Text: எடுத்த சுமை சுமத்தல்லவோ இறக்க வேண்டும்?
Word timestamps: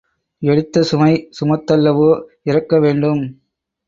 எடுத்த 0.41 0.83
சுமை 0.83 1.09
சுமத்தல்லவோ 1.39 2.07
இறக்க 2.43 2.79
வேண்டும்? 2.79 3.21